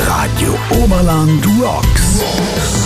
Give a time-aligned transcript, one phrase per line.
[0.00, 2.83] Radio Oberland Rocks.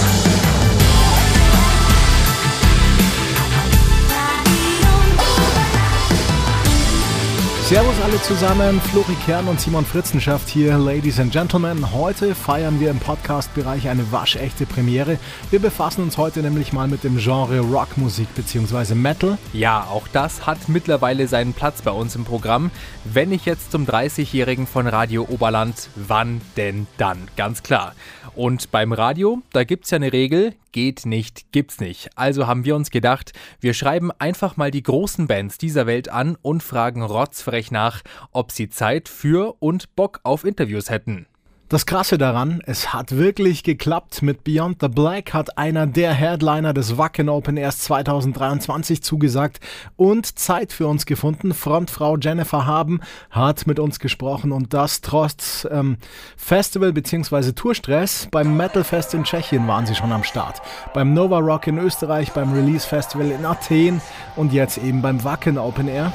[7.68, 11.92] Servus alle zusammen, Flori Kern und Simon Fritzenschaft hier, Ladies and Gentlemen.
[11.92, 15.18] Heute feiern wir im Podcast-Bereich eine waschechte Premiere.
[15.50, 18.94] Wir befassen uns heute nämlich mal mit dem Genre Rockmusik bzw.
[18.94, 19.36] Metal.
[19.52, 22.70] Ja, auch das hat mittlerweile seinen Platz bei uns im Programm.
[23.04, 27.28] Wenn ich jetzt zum 30-Jährigen von Radio Oberland, wann denn dann?
[27.36, 27.92] Ganz klar.
[28.38, 32.10] Und beim Radio, da gibt's ja eine Regel, geht nicht, gibt's nicht.
[32.14, 36.38] Also haben wir uns gedacht, wir schreiben einfach mal die großen Bands dieser Welt an
[36.40, 41.26] und fragen rotzfrech nach, ob sie Zeit für und Bock auf Interviews hätten.
[41.70, 44.22] Das Krasse daran, es hat wirklich geklappt.
[44.22, 49.60] Mit Beyond the Black hat einer der Headliner des Wacken Open Airs 2023 zugesagt
[49.94, 51.52] und Zeit für uns gefunden.
[51.52, 55.98] Frontfrau Jennifer Haben hat mit uns gesprochen und das trotz ähm,
[56.38, 57.52] Festival- bzw.
[57.52, 58.28] Tourstress.
[58.30, 60.62] Beim Metal Fest in Tschechien waren sie schon am Start.
[60.94, 64.00] Beim Nova Rock in Österreich, beim Release Festival in Athen
[64.36, 66.14] und jetzt eben beim Wacken Open Air.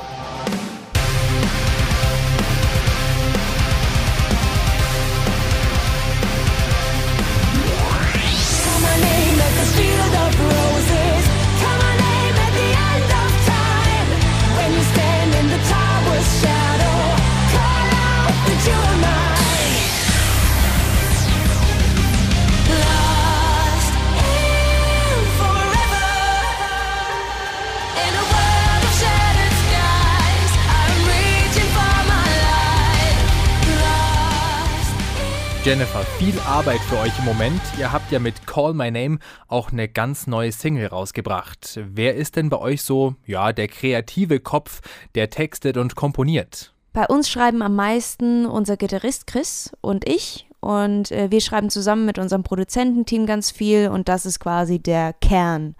[35.65, 37.61] Jennifer, viel Arbeit für euch im Moment.
[37.79, 41.79] Ihr habt ja mit Call My Name auch eine ganz neue Single rausgebracht.
[41.81, 44.81] Wer ist denn bei euch so, ja, der kreative Kopf,
[45.15, 46.73] der textet und komponiert?
[46.91, 50.49] Bei uns schreiben am meisten unser Gitarrist Chris und ich.
[50.59, 55.13] Und äh, wir schreiben zusammen mit unserem Produzententeam ganz viel und das ist quasi der
[55.13, 55.75] Kern.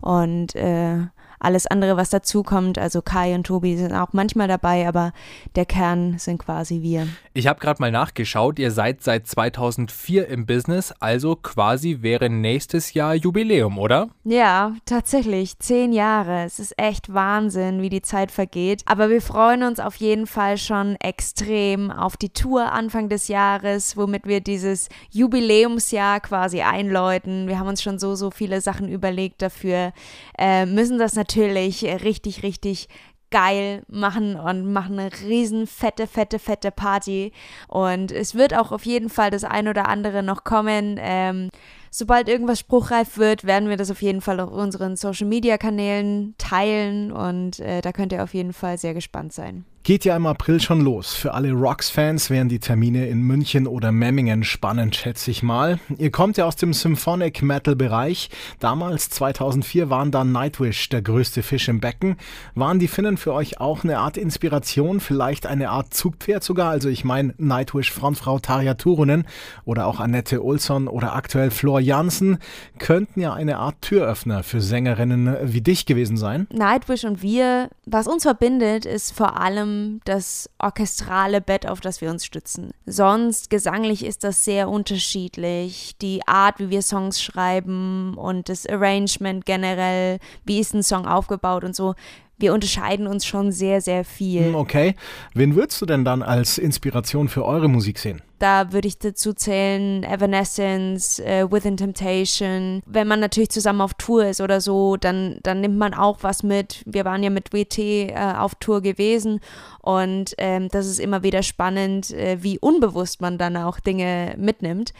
[0.00, 0.98] Und äh,
[1.44, 5.12] alles andere, was dazukommt, also Kai und Tobi sind auch manchmal dabei, aber
[5.56, 7.06] der Kern sind quasi wir.
[7.34, 12.94] Ich habe gerade mal nachgeschaut, ihr seid seit 2004 im Business, also quasi wäre nächstes
[12.94, 14.08] Jahr Jubiläum, oder?
[14.24, 16.44] Ja, tatsächlich, zehn Jahre.
[16.44, 18.82] Es ist echt Wahnsinn, wie die Zeit vergeht.
[18.86, 23.96] Aber wir freuen uns auf jeden Fall schon extrem auf die Tour Anfang des Jahres,
[23.96, 27.48] womit wir dieses Jubiläumsjahr quasi einläuten.
[27.48, 29.92] Wir haben uns schon so, so viele Sachen überlegt dafür,
[30.38, 32.88] äh, müssen das natürlich natürlich richtig, richtig
[33.30, 37.32] geil machen und machen eine riesen fette, fette, fette Party.
[37.66, 40.96] Und es wird auch auf jeden Fall das ein oder andere noch kommen.
[41.00, 41.50] Ähm,
[41.90, 46.36] sobald irgendwas spruchreif wird, werden wir das auf jeden Fall auf unseren Social Media Kanälen
[46.38, 49.64] teilen und äh, da könnt ihr auf jeden Fall sehr gespannt sein.
[49.86, 51.12] Geht ja im April schon los.
[51.12, 55.78] Für alle Rocks-Fans wären die Termine in München oder Memmingen spannend, schätze ich mal.
[55.98, 58.30] Ihr kommt ja aus dem Symphonic Metal-Bereich.
[58.60, 62.16] Damals, 2004, waren da Nightwish der größte Fisch im Becken.
[62.54, 66.70] Waren die Finnen für euch auch eine Art Inspiration, vielleicht eine Art Zugpferd sogar?
[66.70, 69.26] Also ich meine Nightwish-Frontfrau Tarja Turunen
[69.66, 72.38] oder auch Annette Olsson oder aktuell Flor Jansen
[72.78, 76.46] könnten ja eine Art Türöffner für Sängerinnen wie dich gewesen sein.
[76.50, 79.73] Nightwish und wir, was uns verbindet, ist vor allem
[80.04, 82.72] das orchestrale Bett, auf das wir uns stützen.
[82.86, 85.96] Sonst gesanglich ist das sehr unterschiedlich.
[86.00, 91.64] Die Art, wie wir Songs schreiben und das Arrangement generell, wie ist ein Song aufgebaut
[91.64, 91.94] und so
[92.36, 94.46] wir unterscheiden uns schon sehr, sehr viel.
[94.46, 94.94] Hm, okay.
[95.34, 98.22] Wen würdest du denn dann als Inspiration für eure Musik sehen?
[98.40, 102.82] Da würde ich dazu zählen Evanescence, äh, Within Temptation.
[102.84, 106.42] Wenn man natürlich zusammen auf Tour ist oder so, dann, dann nimmt man auch was
[106.42, 106.82] mit.
[106.84, 109.40] Wir waren ja mit WT äh, auf Tour gewesen
[109.80, 114.92] und ähm, das ist immer wieder spannend, äh, wie unbewusst man dann auch Dinge mitnimmt.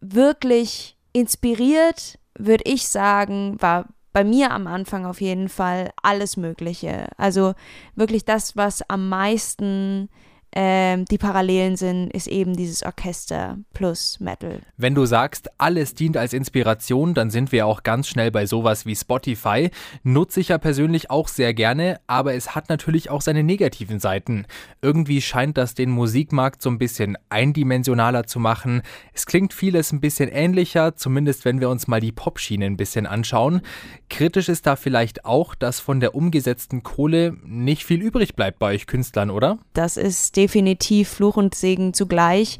[0.00, 7.08] Wirklich inspiriert, würde ich sagen, war bei mir am Anfang auf jeden Fall alles Mögliche.
[7.18, 7.52] Also
[7.96, 10.08] wirklich das, was am meisten
[10.52, 14.60] ähm, die Parallelen sind, ist eben dieses Orchester plus Metal.
[14.76, 18.86] Wenn du sagst, alles dient als Inspiration, dann sind wir auch ganz schnell bei sowas
[18.86, 19.70] wie Spotify.
[20.02, 24.46] Nutze ich ja persönlich auch sehr gerne, aber es hat natürlich auch seine negativen Seiten.
[24.80, 28.82] Irgendwie scheint das den Musikmarkt so ein bisschen eindimensionaler zu machen.
[29.12, 33.06] Es klingt vieles ein bisschen ähnlicher, zumindest wenn wir uns mal die Popschiene ein bisschen
[33.06, 33.60] anschauen.
[34.08, 38.74] Kritisch ist da vielleicht auch, dass von der umgesetzten Kohle nicht viel übrig bleibt bei
[38.74, 39.58] euch Künstlern, oder?
[39.74, 42.58] Das ist definitiv Fluch und Segen zugleich.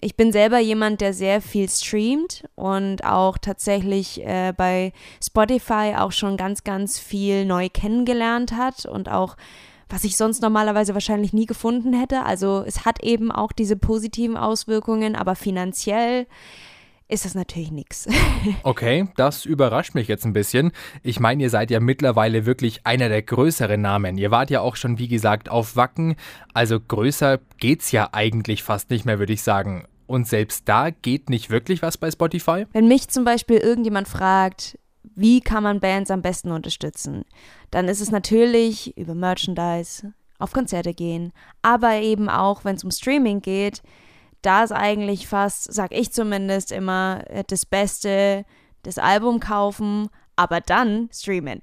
[0.00, 4.92] Ich bin selber jemand, der sehr viel streamt und auch tatsächlich äh, bei
[5.22, 9.36] Spotify auch schon ganz, ganz viel neu kennengelernt hat und auch
[9.88, 12.24] was ich sonst normalerweise wahrscheinlich nie gefunden hätte.
[12.24, 16.26] Also es hat eben auch diese positiven Auswirkungen, aber finanziell
[17.08, 18.06] ist das natürlich nichts.
[18.62, 20.72] Okay, das überrascht mich jetzt ein bisschen.
[21.02, 24.16] Ich meine, ihr seid ja mittlerweile wirklich einer der größeren Namen.
[24.16, 26.16] Ihr wart ja auch schon, wie gesagt, auf Wacken.
[26.54, 29.86] Also größer geht's ja eigentlich fast nicht mehr, würde ich sagen.
[30.06, 32.66] Und selbst da geht nicht wirklich was bei Spotify?
[32.72, 34.78] Wenn mich zum Beispiel irgendjemand fragt,
[35.14, 37.24] wie kann man Bands am besten unterstützen,
[37.70, 41.32] dann ist es natürlich über Merchandise, auf Konzerte gehen,
[41.62, 43.82] aber eben auch, wenn es um Streaming geht,
[44.42, 48.44] da ist eigentlich fast, sag ich zumindest immer, äh, das Beste,
[48.82, 50.08] das Album kaufen,
[50.38, 51.60] aber dann streamen.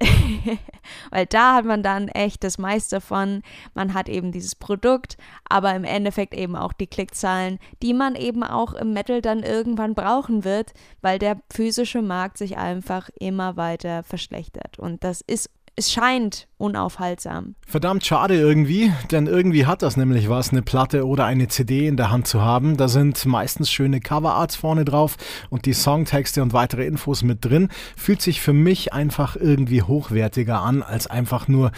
[1.10, 3.42] Weil da hat man dann echt das meiste davon.
[3.74, 5.16] Man hat eben dieses Produkt,
[5.48, 9.96] aber im Endeffekt eben auch die Klickzahlen, die man eben auch im Metal dann irgendwann
[9.96, 14.78] brauchen wird, weil der physische Markt sich einfach immer weiter verschlechtert.
[14.78, 17.56] Und das ist es scheint unaufhaltsam.
[17.68, 21.98] Verdammt schade irgendwie, denn irgendwie hat das nämlich was, eine Platte oder eine CD in
[21.98, 22.78] der Hand zu haben.
[22.78, 25.18] Da sind meistens schöne Coverarts vorne drauf
[25.50, 27.70] und die Songtexte und weitere Infos mit drin.
[27.98, 31.72] Fühlt sich für mich einfach irgendwie hochwertiger an, als einfach nur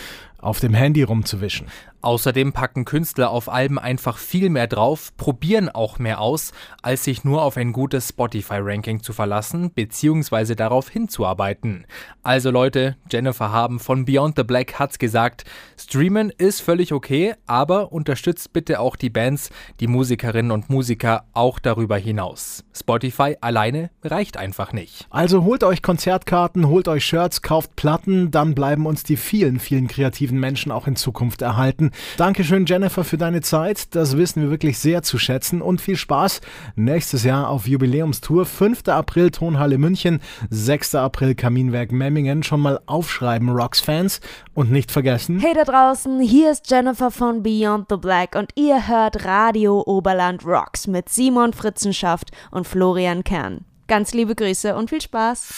[0.47, 1.67] auf dem Handy rumzuwischen.
[2.01, 7.25] Außerdem packen Künstler auf Alben einfach viel mehr drauf, probieren auch mehr aus, als sich
[7.25, 10.55] nur auf ein gutes Spotify-Ranking zu verlassen bzw.
[10.55, 11.85] darauf hinzuarbeiten.
[12.23, 15.43] Also Leute, Jennifer Haben von Beyond the Black hat's gesagt,
[15.77, 19.49] Streamen ist völlig okay, aber unterstützt bitte auch die Bands,
[19.81, 22.63] die Musikerinnen und Musiker auch darüber hinaus.
[22.73, 25.07] Spotify alleine reicht einfach nicht.
[25.09, 29.89] Also holt euch Konzertkarten, holt euch Shirts, kauft Platten, dann bleiben uns die vielen, vielen
[29.89, 31.91] kreativen Menschen auch in Zukunft erhalten.
[32.17, 33.95] Dankeschön, Jennifer, für deine Zeit.
[33.95, 36.41] Das wissen wir wirklich sehr zu schätzen und viel Spaß
[36.75, 38.45] nächstes Jahr auf Jubiläumstour.
[38.45, 38.87] 5.
[38.87, 40.95] April Tonhalle München, 6.
[40.95, 42.43] April Kaminwerk Memmingen.
[42.43, 44.21] Schon mal aufschreiben, Rocks-Fans.
[44.53, 45.39] Und nicht vergessen.
[45.39, 50.45] Hey da draußen, hier ist Jennifer von Beyond the Black und ihr hört Radio Oberland
[50.45, 53.65] Rocks mit Simon Fritzenschaft und Florian Kern.
[53.87, 55.49] Ganz liebe Grüße und viel Spaß.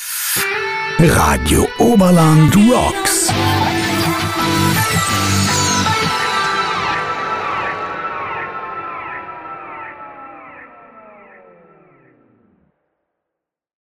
[0.99, 3.31] Radio Oberland Rocks.
[4.37, 5.38] oh Thank you.